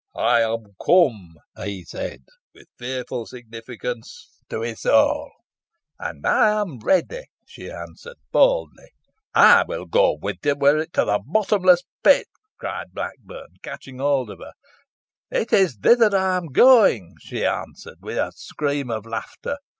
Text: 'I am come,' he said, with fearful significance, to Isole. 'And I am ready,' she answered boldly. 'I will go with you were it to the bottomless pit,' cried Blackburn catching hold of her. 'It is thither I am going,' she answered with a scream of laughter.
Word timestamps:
'I 0.15 0.41
am 0.41 0.65
come,' 0.83 1.37
he 1.63 1.83
said, 1.83 2.23
with 2.55 2.65
fearful 2.79 3.27
significance, 3.27 4.31
to 4.49 4.63
Isole. 4.63 5.29
'And 5.99 6.25
I 6.25 6.59
am 6.59 6.79
ready,' 6.79 7.29
she 7.45 7.69
answered 7.69 8.17
boldly. 8.31 8.93
'I 9.35 9.65
will 9.67 9.85
go 9.85 10.17
with 10.19 10.37
you 10.43 10.55
were 10.55 10.79
it 10.79 10.93
to 10.93 11.05
the 11.05 11.19
bottomless 11.23 11.83
pit,' 12.03 12.25
cried 12.57 12.93
Blackburn 12.95 13.57
catching 13.61 13.99
hold 13.99 14.31
of 14.31 14.39
her. 14.39 14.53
'It 15.29 15.53
is 15.53 15.75
thither 15.75 16.17
I 16.17 16.35
am 16.37 16.47
going,' 16.47 17.13
she 17.21 17.45
answered 17.45 17.99
with 18.01 18.17
a 18.17 18.31
scream 18.35 18.89
of 18.89 19.05
laughter. 19.05 19.57